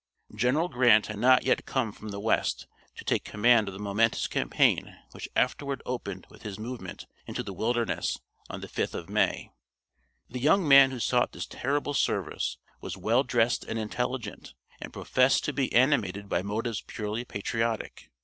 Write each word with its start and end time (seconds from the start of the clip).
General 0.35 0.67
Grant 0.67 1.05
had 1.05 1.19
not 1.19 1.43
yet 1.43 1.67
come 1.67 1.91
from 1.91 2.09
the 2.09 2.19
West 2.19 2.65
to 2.95 3.05
take 3.05 3.23
command 3.23 3.67
of 3.67 3.75
the 3.75 3.79
momentous 3.79 4.25
campaign 4.25 4.97
which 5.11 5.29
afterward 5.35 5.79
opened 5.85 6.25
with 6.27 6.41
his 6.41 6.57
movement 6.57 7.05
into 7.27 7.43
the 7.43 7.53
Wilderness 7.53 8.17
on 8.49 8.61
the 8.61 8.67
5th 8.67 8.95
of 8.95 9.09
May. 9.11 9.51
The 10.27 10.39
young 10.39 10.67
man 10.67 10.89
who 10.89 10.97
sought 10.99 11.33
this 11.33 11.45
terrible 11.45 11.93
service 11.93 12.57
was 12.81 12.97
well 12.97 13.21
dressed 13.23 13.63
and 13.63 13.77
intelligent, 13.77 14.55
and 14.79 14.91
professed 14.91 15.45
to 15.45 15.53
be 15.53 15.71
animated 15.71 16.27
by 16.27 16.41
motives 16.41 16.81
purely 16.81 17.23
patriotic. 17.23 18.09